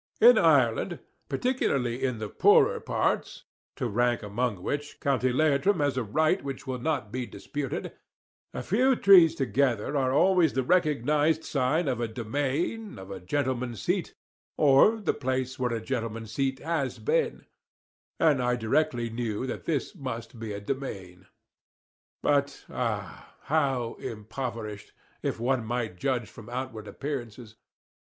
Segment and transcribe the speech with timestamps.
[0.19, 0.97] In Ireland,
[1.29, 3.43] particularly in the poorer parts
[3.75, 7.91] to rank among which, County Leitrim has a right which will not be disputed
[8.51, 13.79] a few trees together are always the recognised sign of a demesne, of a gentleman's
[13.83, 14.15] seat,
[14.57, 17.45] or the place where a gentleman's seat has been;
[18.19, 21.27] and I directly knew that this must be a demesne.
[22.23, 23.35] But ah!
[23.43, 27.53] how impoverished, if one might judge from outward appearances.